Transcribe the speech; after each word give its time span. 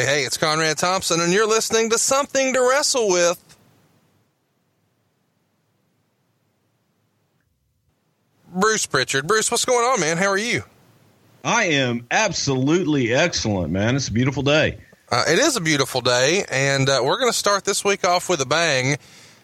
Hey, 0.00 0.06
hey, 0.06 0.24
it's 0.24 0.38
Conrad 0.38 0.78
Thompson, 0.78 1.20
and 1.20 1.30
you're 1.30 1.46
listening 1.46 1.90
to 1.90 1.98
Something 1.98 2.54
to 2.54 2.60
Wrestle 2.62 3.10
with. 3.10 3.58
Bruce 8.48 8.86
Pritchard. 8.86 9.26
Bruce, 9.26 9.50
what's 9.50 9.66
going 9.66 9.84
on, 9.84 10.00
man? 10.00 10.16
How 10.16 10.28
are 10.28 10.38
you? 10.38 10.62
I 11.44 11.64
am 11.64 12.06
absolutely 12.10 13.12
excellent, 13.12 13.72
man. 13.72 13.94
It's 13.94 14.08
a 14.08 14.12
beautiful 14.12 14.42
day. 14.42 14.78
Uh, 15.12 15.24
it 15.28 15.38
is 15.38 15.56
a 15.56 15.60
beautiful 15.60 16.00
day, 16.00 16.46
and 16.50 16.88
uh, 16.88 17.02
we're 17.04 17.18
going 17.18 17.30
to 17.30 17.36
start 17.36 17.66
this 17.66 17.84
week 17.84 18.02
off 18.02 18.30
with 18.30 18.40
a 18.40 18.46
bang. 18.46 18.96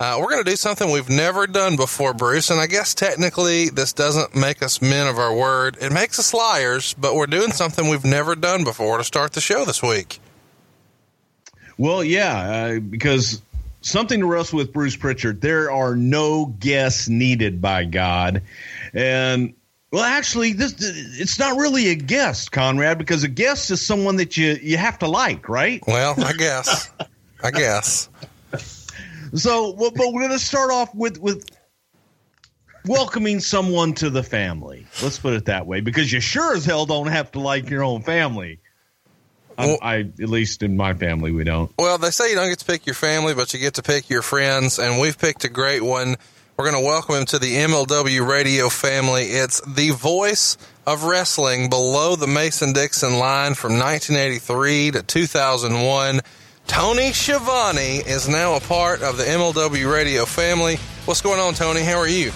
Uh, 0.00 0.16
we're 0.18 0.30
going 0.30 0.42
to 0.42 0.50
do 0.50 0.56
something 0.56 0.90
we've 0.90 1.10
never 1.10 1.46
done 1.46 1.76
before, 1.76 2.14
Bruce. 2.14 2.48
And 2.48 2.58
I 2.58 2.68
guess 2.68 2.94
technically 2.94 3.68
this 3.68 3.92
doesn't 3.92 4.34
make 4.34 4.62
us 4.62 4.80
men 4.80 5.08
of 5.08 5.18
our 5.18 5.34
word. 5.34 5.76
It 5.78 5.92
makes 5.92 6.18
us 6.18 6.32
liars, 6.32 6.94
but 6.94 7.14
we're 7.16 7.26
doing 7.26 7.52
something 7.52 7.86
we've 7.86 8.06
never 8.06 8.34
done 8.34 8.64
before 8.64 8.96
to 8.96 9.04
start 9.04 9.34
the 9.34 9.42
show 9.42 9.66
this 9.66 9.82
week. 9.82 10.20
Well, 11.78 12.02
yeah, 12.02 12.36
uh, 12.36 12.80
because 12.80 13.40
something 13.80 14.20
to 14.20 14.26
wrestle 14.26 14.58
with 14.58 14.72
Bruce 14.72 14.96
Pritchard. 14.96 15.40
There 15.40 15.70
are 15.70 15.94
no 15.94 16.46
guests 16.46 17.08
needed 17.08 17.62
by 17.62 17.84
God, 17.84 18.42
and 18.92 19.54
well, 19.92 20.02
actually, 20.02 20.52
this 20.52 20.74
it's 21.18 21.38
not 21.38 21.56
really 21.56 21.88
a 21.88 21.94
guest, 21.94 22.52
Conrad, 22.52 22.98
because 22.98 23.22
a 23.22 23.28
guest 23.28 23.70
is 23.70 23.80
someone 23.80 24.16
that 24.16 24.36
you 24.36 24.58
you 24.60 24.76
have 24.76 24.98
to 24.98 25.06
like, 25.06 25.48
right? 25.48 25.82
Well, 25.86 26.14
I 26.18 26.32
guess, 26.32 26.90
I 27.42 27.50
guess. 27.52 28.08
So, 29.34 29.72
but 29.74 29.92
we're 29.96 30.22
going 30.22 30.32
to 30.32 30.38
start 30.38 30.70
off 30.70 30.94
with 30.94 31.18
with 31.18 31.48
welcoming 32.86 33.40
someone 33.40 33.94
to 33.94 34.10
the 34.10 34.22
family. 34.22 34.86
Let's 35.02 35.18
put 35.18 35.34
it 35.34 35.44
that 35.44 35.66
way, 35.66 35.80
because 35.80 36.12
you 36.12 36.20
sure 36.20 36.56
as 36.56 36.64
hell 36.64 36.86
don't 36.86 37.06
have 37.06 37.30
to 37.32 37.40
like 37.40 37.70
your 37.70 37.84
own 37.84 38.02
family. 38.02 38.58
Well, 39.66 39.78
I, 39.82 39.96
at 39.98 40.28
least 40.28 40.62
in 40.62 40.76
my 40.76 40.94
family, 40.94 41.32
we 41.32 41.44
don't. 41.44 41.70
Well, 41.78 41.98
they 41.98 42.10
say 42.10 42.30
you 42.30 42.36
don't 42.36 42.48
get 42.48 42.60
to 42.60 42.64
pick 42.64 42.86
your 42.86 42.94
family, 42.94 43.34
but 43.34 43.52
you 43.52 43.58
get 43.58 43.74
to 43.74 43.82
pick 43.82 44.08
your 44.08 44.22
friends, 44.22 44.78
and 44.78 45.00
we've 45.00 45.18
picked 45.18 45.44
a 45.44 45.48
great 45.48 45.82
one. 45.82 46.16
We're 46.56 46.70
going 46.70 46.82
to 46.82 46.86
welcome 46.86 47.16
him 47.16 47.24
to 47.26 47.38
the 47.38 47.54
MLW 47.54 48.28
radio 48.28 48.68
family. 48.68 49.24
It's 49.24 49.60
the 49.60 49.90
voice 49.90 50.56
of 50.86 51.04
wrestling 51.04 51.70
below 51.70 52.16
the 52.16 52.26
Mason 52.26 52.72
Dixon 52.72 53.18
line 53.18 53.54
from 53.54 53.78
1983 53.78 54.92
to 54.92 55.02
2001. 55.02 56.20
Tony 56.66 57.12
Schiavone 57.12 57.98
is 57.98 58.28
now 58.28 58.56
a 58.56 58.60
part 58.60 59.02
of 59.02 59.16
the 59.16 59.24
MLW 59.24 59.92
radio 59.92 60.24
family. 60.24 60.76
What's 61.04 61.20
going 61.20 61.40
on, 61.40 61.54
Tony? 61.54 61.82
How 61.82 61.98
are 61.98 62.08
you? 62.08 62.32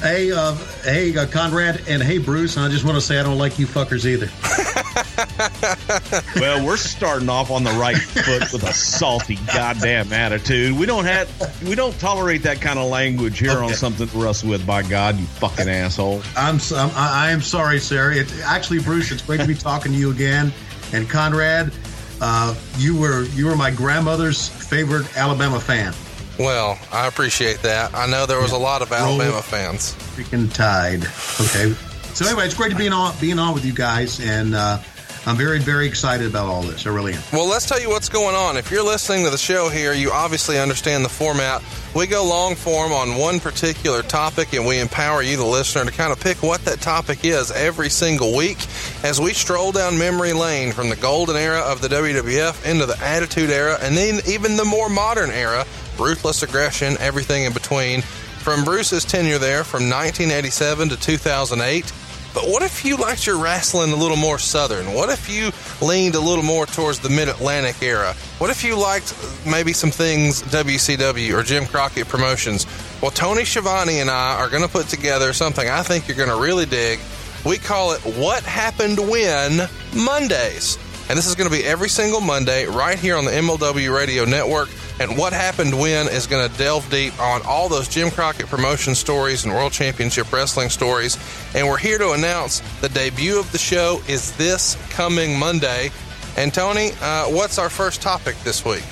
Hey, 0.00 0.32
uh, 0.32 0.54
hey, 0.82 1.16
uh, 1.16 1.26
Conrad, 1.26 1.82
and 1.88 2.02
hey, 2.02 2.18
Bruce. 2.18 2.56
I 2.56 2.68
just 2.68 2.84
want 2.84 2.96
to 2.96 3.00
say 3.00 3.18
I 3.18 3.22
don't 3.22 3.38
like 3.38 3.58
you 3.58 3.66
fuckers 3.66 4.04
either. 4.04 4.26
well, 6.36 6.64
we're 6.64 6.76
starting 6.76 7.28
off 7.28 7.50
on 7.50 7.64
the 7.64 7.70
right 7.72 7.96
foot 7.96 8.52
with 8.52 8.62
a 8.64 8.72
salty 8.72 9.38
goddamn 9.46 10.12
attitude. 10.12 10.78
We 10.78 10.86
don't 10.86 11.04
have, 11.04 11.62
we 11.66 11.74
don't 11.74 11.98
tolerate 11.98 12.42
that 12.42 12.60
kind 12.60 12.78
of 12.78 12.88
language 12.88 13.38
here 13.38 13.52
okay. 13.52 13.64
on 13.66 13.74
something 13.74 14.06
for 14.06 14.26
us 14.26 14.44
with. 14.44 14.66
By 14.66 14.82
God, 14.82 15.18
you 15.18 15.26
fucking 15.26 15.68
asshole. 15.68 16.22
I'm, 16.36 16.58
I'm 16.74 16.90
I 16.94 17.30
am 17.30 17.40
sorry, 17.40 17.80
sir. 17.80 18.12
It, 18.12 18.32
actually, 18.44 18.80
Bruce, 18.80 19.10
it's 19.10 19.22
great 19.22 19.40
to 19.40 19.46
be 19.46 19.54
talking 19.54 19.92
to 19.92 19.98
you 19.98 20.10
again. 20.10 20.52
And 20.92 21.08
Conrad, 21.08 21.72
uh, 22.20 22.54
you 22.76 22.96
were 22.98 23.24
you 23.24 23.46
were 23.46 23.56
my 23.56 23.70
grandmother's 23.70 24.48
favorite 24.48 25.16
Alabama 25.16 25.58
fan. 25.58 25.94
Well, 26.38 26.78
I 26.92 27.06
appreciate 27.06 27.62
that. 27.62 27.94
I 27.94 28.06
know 28.06 28.26
there 28.26 28.40
was 28.40 28.52
a 28.52 28.58
lot 28.58 28.82
of 28.82 28.92
Alabama 28.92 29.32
Roll 29.32 29.42
fans. 29.42 29.94
Freaking 30.16 30.52
tide. 30.52 31.04
Okay. 31.40 31.74
So 32.14 32.26
anyway, 32.26 32.44
it's 32.44 32.54
great 32.54 32.70
to 32.70 32.76
be 32.76 32.88
on 32.88 33.14
being 33.20 33.38
on 33.38 33.54
with 33.54 33.64
you 33.64 33.72
guys, 33.72 34.20
and 34.20 34.54
uh, 34.54 34.78
I'm 35.24 35.36
very, 35.36 35.60
very 35.60 35.86
excited 35.86 36.26
about 36.26 36.46
all 36.46 36.62
this. 36.62 36.86
I 36.86 36.90
really 36.90 37.14
am. 37.14 37.22
Well, 37.32 37.46
let's 37.48 37.66
tell 37.66 37.80
you 37.80 37.88
what's 37.88 38.08
going 38.08 38.34
on. 38.34 38.56
If 38.56 38.70
you're 38.70 38.84
listening 38.84 39.24
to 39.24 39.30
the 39.30 39.38
show 39.38 39.68
here, 39.68 39.94
you 39.94 40.10
obviously 40.10 40.58
understand 40.58 41.04
the 41.04 41.08
format. 41.08 41.62
We 41.94 42.06
go 42.06 42.24
long 42.24 42.54
form 42.54 42.92
on 42.92 43.16
one 43.16 43.38
particular 43.38 44.02
topic, 44.02 44.52
and 44.52 44.66
we 44.66 44.80
empower 44.80 45.22
you, 45.22 45.36
the 45.36 45.44
listener, 45.44 45.84
to 45.84 45.92
kind 45.92 46.12
of 46.12 46.20
pick 46.20 46.42
what 46.42 46.64
that 46.64 46.80
topic 46.80 47.24
is 47.24 47.50
every 47.52 47.88
single 47.88 48.36
week 48.36 48.58
as 49.04 49.20
we 49.20 49.32
stroll 49.32 49.72
down 49.72 49.96
memory 49.96 50.32
lane 50.32 50.72
from 50.72 50.90
the 50.90 50.96
golden 50.96 51.36
era 51.36 51.60
of 51.60 51.80
the 51.80 51.88
WWF 51.88 52.68
into 52.68 52.84
the 52.84 52.98
Attitude 53.00 53.50
Era, 53.50 53.78
and 53.80 53.96
then 53.96 54.20
even 54.26 54.56
the 54.56 54.64
more 54.64 54.88
modern 54.88 55.30
era, 55.30 55.64
ruthless 56.00 56.42
aggression, 56.42 56.96
everything 56.98 57.44
in 57.44 57.52
between. 57.52 58.02
From 58.42 58.64
Bruce's 58.64 59.04
tenure 59.04 59.38
there 59.38 59.64
from 59.64 59.88
1987 59.88 60.90
to 60.90 60.96
2008 60.96 61.92
but 62.34 62.44
what 62.48 62.62
if 62.62 62.84
you 62.84 62.96
liked 62.96 63.26
your 63.26 63.36
wrestling 63.36 63.92
a 63.92 63.96
little 63.96 64.16
more 64.16 64.38
southern? 64.38 64.94
What 64.94 65.10
if 65.10 65.28
you 65.28 65.52
leaned 65.86 66.14
a 66.14 66.20
little 66.20 66.44
more 66.44 66.64
towards 66.64 66.98
the 66.98 67.10
mid 67.10 67.28
Atlantic 67.28 67.82
era? 67.82 68.14
What 68.38 68.50
if 68.50 68.64
you 68.64 68.78
liked 68.78 69.14
maybe 69.46 69.74
some 69.74 69.90
things 69.90 70.42
WCW 70.44 71.34
or 71.34 71.42
Jim 71.42 71.66
Crockett 71.66 72.08
promotions? 72.08 72.66
Well, 73.02 73.10
Tony 73.10 73.44
Schiavone 73.44 74.00
and 74.00 74.10
I 74.10 74.36
are 74.36 74.48
going 74.48 74.62
to 74.62 74.68
put 74.68 74.88
together 74.88 75.32
something 75.34 75.68
I 75.68 75.82
think 75.82 76.08
you're 76.08 76.16
going 76.16 76.30
to 76.30 76.42
really 76.42 76.64
dig. 76.64 77.00
We 77.44 77.58
call 77.58 77.92
it 77.92 78.00
What 78.00 78.42
Happened 78.44 78.98
When 78.98 79.68
Mondays. 79.94 80.78
And 81.10 81.18
this 81.18 81.26
is 81.26 81.34
going 81.34 81.50
to 81.50 81.54
be 81.54 81.64
every 81.64 81.90
single 81.90 82.20
Monday 82.22 82.64
right 82.64 82.98
here 82.98 83.16
on 83.16 83.26
the 83.26 83.32
MLW 83.32 83.94
Radio 83.94 84.24
Network. 84.24 84.70
And 85.00 85.16
what 85.16 85.32
happened 85.32 85.78
when 85.78 86.06
is 86.08 86.26
going 86.26 86.48
to 86.48 86.58
delve 86.58 86.88
deep 86.90 87.18
on 87.20 87.42
all 87.46 87.68
those 87.68 87.88
Jim 87.88 88.10
Crockett 88.10 88.46
promotion 88.46 88.94
stories 88.94 89.44
and 89.44 89.52
World 89.52 89.72
Championship 89.72 90.32
Wrestling 90.32 90.68
stories. 90.68 91.18
And 91.54 91.66
we're 91.66 91.78
here 91.78 91.98
to 91.98 92.12
announce 92.12 92.60
the 92.80 92.88
debut 92.88 93.38
of 93.38 93.50
the 93.52 93.58
show 93.58 94.00
is 94.08 94.32
this 94.36 94.76
coming 94.90 95.38
Monday. 95.38 95.90
And 96.36 96.52
Tony, 96.52 96.92
uh, 97.00 97.26
what's 97.26 97.58
our 97.58 97.70
first 97.70 98.00
topic 98.00 98.36
this 98.44 98.64
week? 98.64 98.84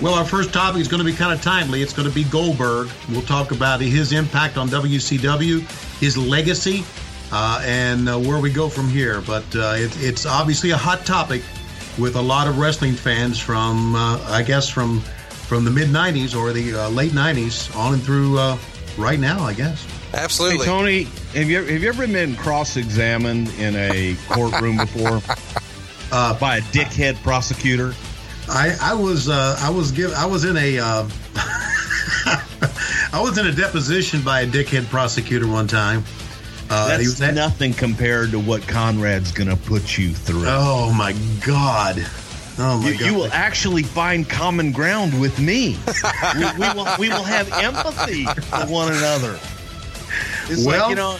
Well, 0.00 0.14
our 0.14 0.24
first 0.24 0.52
topic 0.52 0.80
is 0.80 0.88
going 0.88 0.98
to 0.98 1.08
be 1.08 1.16
kind 1.16 1.32
of 1.32 1.40
timely. 1.42 1.80
It's 1.80 1.92
going 1.92 2.08
to 2.08 2.14
be 2.14 2.24
Goldberg. 2.24 2.90
We'll 3.08 3.22
talk 3.22 3.52
about 3.52 3.80
his 3.80 4.12
impact 4.12 4.56
on 4.56 4.68
WCW, 4.68 5.60
his 6.00 6.18
legacy, 6.18 6.84
uh, 7.30 7.62
and 7.64 8.08
uh, 8.08 8.18
where 8.18 8.40
we 8.40 8.52
go 8.52 8.68
from 8.68 8.88
here. 8.88 9.20
But 9.20 9.44
uh, 9.54 9.74
it, 9.76 9.96
it's 10.02 10.26
obviously 10.26 10.70
a 10.70 10.76
hot 10.76 11.06
topic 11.06 11.42
with 11.98 12.16
a 12.16 12.22
lot 12.22 12.48
of 12.48 12.58
wrestling 12.58 12.94
fans 12.94 13.38
from, 13.38 13.94
uh, 13.94 14.18
I 14.28 14.42
guess, 14.42 14.68
from 14.68 15.00
from 15.52 15.64
the 15.64 15.70
mid 15.70 15.88
90s 15.88 16.34
or 16.34 16.52
the 16.52 16.74
uh, 16.74 16.88
late 16.88 17.12
90s 17.12 17.76
on 17.76 17.94
and 17.94 18.02
through 18.02 18.38
uh, 18.38 18.56
right 18.96 19.20
now, 19.20 19.40
I 19.42 19.52
guess. 19.52 19.86
Absolutely. 20.14 20.58
Hey, 20.60 20.64
Tony, 20.64 21.02
have 21.34 21.50
you, 21.50 21.62
have 21.62 21.82
you 21.82 21.88
ever 21.88 22.06
been 22.06 22.36
cross 22.36 22.76
examined 22.76 23.48
in 23.58 23.76
a 23.76 24.16
courtroom 24.28 24.78
before 24.78 25.20
uh, 26.12 26.38
by 26.38 26.56
a 26.56 26.60
dickhead 26.62 27.22
prosecutor? 27.22 27.94
I, 28.48 28.76
I 28.80 28.94
was 28.94 29.28
uh, 29.28 29.56
I 29.60 29.70
was 29.70 29.92
give 29.92 30.12
I 30.14 30.26
was 30.26 30.44
in 30.44 30.56
a 30.56 30.78
uh, 30.78 31.08
I 33.12 33.20
was 33.22 33.38
in 33.38 33.46
a 33.46 33.52
deposition 33.52 34.22
by 34.22 34.40
a 34.40 34.46
dickhead 34.46 34.88
prosecutor 34.88 35.46
one 35.46 35.68
time. 35.68 36.04
Uh, 36.72 36.86
That's 36.86 37.20
nothing 37.20 37.74
compared 37.74 38.30
to 38.30 38.38
what 38.38 38.66
Conrad's 38.66 39.30
going 39.30 39.50
to 39.50 39.56
put 39.56 39.98
you 39.98 40.14
through. 40.14 40.44
Oh 40.46 40.90
my 40.96 41.12
God! 41.44 41.96
Oh 42.58 42.78
my 42.78 42.88
you, 42.88 42.98
God. 42.98 43.06
you 43.06 43.14
will 43.14 43.30
actually 43.30 43.82
find 43.82 44.26
common 44.26 44.72
ground 44.72 45.20
with 45.20 45.38
me. 45.38 45.76
we, 46.34 46.44
we, 46.58 46.72
will, 46.72 46.86
we 46.98 47.08
will 47.10 47.24
have 47.24 47.52
empathy 47.52 48.24
for 48.24 48.72
one 48.72 48.90
another. 48.90 49.38
It's 50.48 50.64
well, 50.64 50.80
like, 50.80 50.90
you 50.90 50.96
know, 50.96 51.18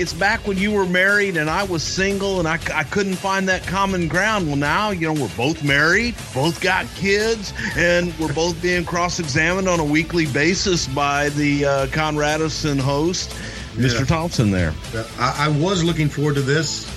it's 0.00 0.14
back 0.14 0.46
when 0.46 0.56
you 0.56 0.72
were 0.72 0.86
married 0.86 1.36
and 1.36 1.50
I 1.50 1.62
was 1.62 1.82
single 1.82 2.38
and 2.38 2.48
I, 2.48 2.58
I 2.74 2.84
couldn't 2.84 3.16
find 3.16 3.48
that 3.48 3.66
common 3.66 4.08
ground. 4.08 4.46
Well, 4.46 4.56
now, 4.56 4.90
you 4.90 5.12
know, 5.12 5.20
we're 5.20 5.36
both 5.36 5.62
married, 5.62 6.14
both 6.34 6.60
got 6.60 6.86
kids, 6.94 7.52
and 7.76 8.18
we're 8.18 8.32
both 8.32 8.60
being 8.62 8.84
cross 8.84 9.20
examined 9.20 9.68
on 9.68 9.78
a 9.78 9.84
weekly 9.84 10.26
basis 10.26 10.88
by 10.88 11.28
the 11.30 11.64
uh, 11.66 11.86
Conrad 11.88 12.40
host, 12.40 13.36
Mr. 13.74 14.00
Yeah. 14.00 14.04
Thompson, 14.04 14.50
there. 14.50 14.74
I, 15.18 15.46
I, 15.46 15.48
was 15.48 15.84
looking 15.84 16.08
forward 16.08 16.34
to 16.34 16.42
this. 16.42 16.88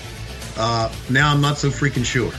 Uh, 0.57 0.91
now 1.09 1.31
I'm 1.31 1.41
not 1.41 1.57
so 1.57 1.69
freaking 1.69 2.05
sure. 2.05 2.31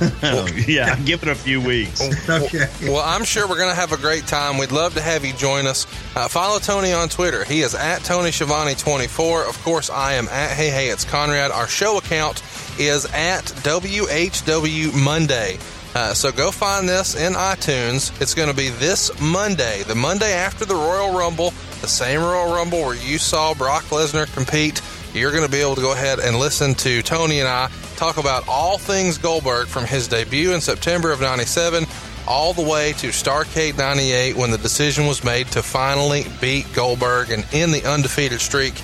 well, 0.22 0.48
yeah, 0.50 0.96
give 1.04 1.22
it 1.22 1.28
a 1.28 1.34
few 1.34 1.60
weeks. 1.60 2.00
okay. 2.28 2.68
Well, 2.82 3.02
I'm 3.04 3.24
sure 3.24 3.48
we're 3.48 3.58
going 3.58 3.74
to 3.74 3.80
have 3.80 3.92
a 3.92 3.96
great 3.96 4.26
time. 4.26 4.58
We'd 4.58 4.72
love 4.72 4.94
to 4.94 5.02
have 5.02 5.24
you 5.24 5.32
join 5.34 5.66
us. 5.66 5.86
Uh, 6.16 6.28
follow 6.28 6.58
Tony 6.58 6.92
on 6.92 7.08
Twitter. 7.08 7.44
He 7.44 7.60
is 7.60 7.74
at 7.74 8.02
Tony 8.04 8.30
Schiavone 8.30 8.74
24. 8.74 9.44
Of 9.44 9.62
course, 9.62 9.90
I 9.90 10.14
am 10.14 10.28
at 10.28 10.52
Hey 10.52 10.70
Hey 10.70 10.88
It's 10.88 11.04
Conrad. 11.04 11.50
Our 11.50 11.66
show 11.66 11.98
account 11.98 12.42
is 12.78 13.04
at 13.06 13.44
WHW 13.44 14.94
Monday. 15.04 15.58
Uh, 15.98 16.14
so 16.14 16.30
go 16.30 16.52
find 16.52 16.88
this 16.88 17.16
in 17.16 17.32
iTunes. 17.32 18.22
It's 18.22 18.32
going 18.32 18.48
to 18.48 18.54
be 18.54 18.68
this 18.68 19.20
Monday, 19.20 19.82
the 19.82 19.96
Monday 19.96 20.32
after 20.32 20.64
the 20.64 20.76
Royal 20.76 21.18
Rumble, 21.18 21.50
the 21.80 21.88
same 21.88 22.20
Royal 22.20 22.54
Rumble 22.54 22.82
where 22.82 22.94
you 22.94 23.18
saw 23.18 23.52
Brock 23.52 23.82
Lesnar 23.86 24.32
compete. 24.32 24.80
You're 25.12 25.32
going 25.32 25.44
to 25.44 25.50
be 25.50 25.58
able 25.58 25.74
to 25.74 25.80
go 25.80 25.90
ahead 25.90 26.20
and 26.20 26.38
listen 26.38 26.76
to 26.76 27.02
Tony 27.02 27.40
and 27.40 27.48
I 27.48 27.68
talk 27.96 28.16
about 28.16 28.46
all 28.46 28.78
things 28.78 29.18
Goldberg 29.18 29.66
from 29.66 29.86
his 29.86 30.06
debut 30.06 30.52
in 30.52 30.60
September 30.60 31.10
of 31.10 31.20
97 31.20 31.84
all 32.28 32.52
the 32.52 32.62
way 32.62 32.92
to 32.92 33.08
Starcade 33.08 33.76
98 33.76 34.36
when 34.36 34.52
the 34.52 34.58
decision 34.58 35.08
was 35.08 35.24
made 35.24 35.48
to 35.48 35.64
finally 35.64 36.26
beat 36.40 36.72
Goldberg 36.74 37.32
and 37.32 37.44
end 37.52 37.74
the 37.74 37.84
undefeated 37.84 38.40
streak. 38.40 38.74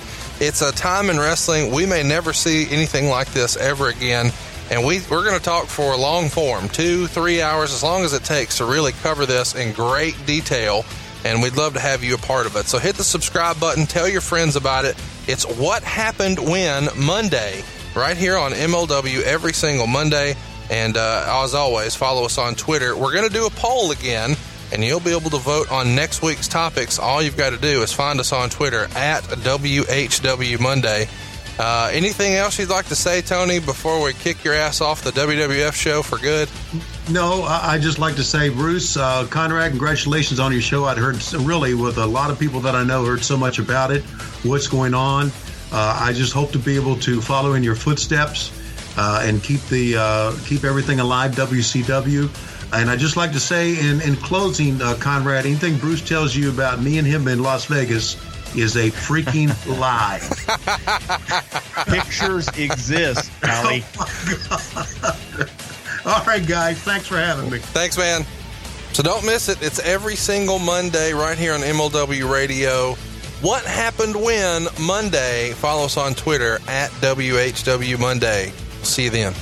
It's 0.41 0.61
a 0.61 0.73
time 0.73 1.09
in 1.09 1.17
wrestling 1.17 1.71
we 1.71 1.85
may 1.85 2.03
never 2.03 2.33
see 2.33 2.69
anything 2.69 3.07
like 3.07 3.31
this 3.31 3.55
ever 3.55 3.87
again. 3.87 4.33
And 4.71 4.85
we 4.85 4.99
we're 5.09 5.23
going 5.23 5.37
to 5.37 5.43
talk 5.43 5.67
for 5.67 5.93
a 5.93 5.97
long 5.97 6.29
form, 6.29 6.69
two, 6.69 7.07
three 7.07 7.41
hours, 7.41 7.73
as 7.73 7.83
long 7.83 8.03
as 8.03 8.13
it 8.13 8.23
takes 8.23 8.57
to 8.57 8.65
really 8.65 8.91
cover 8.91 9.25
this 9.25 9.55
in 9.55 9.73
great 9.73 10.15
detail. 10.25 10.85
And 11.23 11.41
we'd 11.41 11.57
love 11.57 11.73
to 11.73 11.79
have 11.79 12.03
you 12.03 12.15
a 12.15 12.19
part 12.19 12.45
of 12.45 12.55
it. 12.55 12.65
So 12.65 12.77
hit 12.77 12.95
the 12.95 13.03
subscribe 13.03 13.59
button, 13.59 13.85
tell 13.85 14.07
your 14.07 14.21
friends 14.21 14.55
about 14.55 14.85
it. 14.85 14.95
It's 15.27 15.43
what 15.43 15.81
happened 15.81 16.37
when 16.39 16.87
Monday, 16.95 17.63
right 17.95 18.15
here 18.15 18.37
on 18.37 18.51
MLW 18.51 19.23
every 19.23 19.53
single 19.53 19.87
Monday. 19.87 20.35
And 20.69 20.97
uh, 20.97 21.41
as 21.43 21.53
always, 21.55 21.95
follow 21.95 22.25
us 22.25 22.37
on 22.37 22.55
Twitter. 22.55 22.95
We're 22.95 23.13
going 23.13 23.27
to 23.27 23.33
do 23.33 23.47
a 23.47 23.51
poll 23.51 23.91
again 23.91 24.35
and 24.71 24.83
you'll 24.83 24.99
be 24.99 25.11
able 25.11 25.29
to 25.29 25.37
vote 25.37 25.71
on 25.71 25.95
next 25.95 26.21
week's 26.21 26.47
topics. 26.47 26.99
All 26.99 27.21
you've 27.21 27.37
got 27.37 27.51
to 27.51 27.57
do 27.57 27.81
is 27.81 27.93
find 27.93 28.19
us 28.19 28.33
on 28.33 28.49
Twitter 28.49 28.87
at 28.95 29.23
WHW 29.23 30.59
Monday. 30.59 31.07
Uh, 31.57 31.89
anything 31.93 32.33
else 32.33 32.59
you'd 32.59 32.69
like 32.69 32.85
to 32.87 32.95
say, 32.95 33.21
Tony, 33.21 33.59
before 33.59 34.03
we 34.03 34.13
kick 34.13 34.43
your 34.43 34.53
ass 34.53 34.81
off 34.81 35.03
the 35.03 35.11
WWF 35.11 35.73
show 35.73 36.01
for 36.01 36.17
good? 36.17 36.49
No, 37.09 37.43
I 37.43 37.77
just 37.79 37.97
like 37.97 38.15
to 38.15 38.23
say, 38.23 38.49
Bruce 38.49 38.97
uh, 38.97 39.25
Conrad, 39.29 39.69
congratulations 39.71 40.39
on 40.39 40.51
your 40.51 40.61
show. 40.61 40.85
I'd 40.85 40.97
heard 40.97 41.17
really 41.33 41.73
with 41.73 41.97
a 41.97 42.05
lot 42.05 42.29
of 42.29 42.37
people 42.37 42.59
that 42.61 42.75
I 42.75 42.83
know 42.83 43.05
heard 43.05 43.23
so 43.23 43.37
much 43.37 43.59
about 43.59 43.91
it, 43.91 44.03
what's 44.43 44.67
going 44.67 44.93
on. 44.93 45.27
Uh, 45.71 45.99
I 46.01 46.11
just 46.13 46.33
hope 46.33 46.51
to 46.51 46.59
be 46.59 46.75
able 46.75 46.97
to 46.97 47.21
follow 47.21 47.53
in 47.53 47.63
your 47.63 47.75
footsteps 47.75 48.51
uh, 48.97 49.23
and 49.23 49.41
keep 49.41 49.61
the 49.67 49.97
uh, 49.97 50.35
keep 50.45 50.63
everything 50.63 50.99
alive. 50.99 51.31
WCW. 51.31 52.29
And 52.73 52.89
I 52.89 52.95
just 52.95 53.15
like 53.15 53.31
to 53.31 53.39
say, 53.39 53.79
in 53.79 54.01
in 54.01 54.15
closing, 54.15 54.81
uh, 54.81 54.95
Conrad, 54.99 55.45
anything 55.45 55.77
Bruce 55.77 56.01
tells 56.01 56.35
you 56.35 56.49
about 56.49 56.81
me 56.81 56.97
and 56.97 57.07
him 57.07 57.27
in 57.27 57.41
Las 57.41 57.65
Vegas 57.65 58.15
is 58.55 58.75
a 58.75 58.89
freaking 58.91 59.49
lie. 59.79 60.19
Pictures 61.87 62.47
exist, 62.57 63.31
Pally. 63.41 63.83
Oh 66.07 66.13
All 66.19 66.23
right, 66.25 66.45
guys. 66.45 66.77
Thanks 66.83 67.07
for 67.07 67.17
having 67.17 67.49
me. 67.49 67.57
Thanks, 67.57 67.97
man. 67.97 68.23
So 68.93 69.01
don't 69.01 69.25
miss 69.25 69.49
it. 69.49 69.57
It's 69.63 69.79
every 69.79 70.15
single 70.15 70.59
Monday 70.59 71.13
right 71.13 71.35
here 71.35 71.53
on 71.55 71.61
MLW 71.61 72.31
Radio. 72.31 72.93
What 73.41 73.65
happened 73.65 74.15
when 74.15 74.67
Monday? 74.79 75.53
Follow 75.53 75.85
us 75.85 75.97
on 75.97 76.13
Twitter 76.13 76.59
at 76.67 76.91
WHW 77.01 77.99
Monday. 77.99 78.53
See 78.83 79.05
you 79.05 79.09
then. 79.09 79.33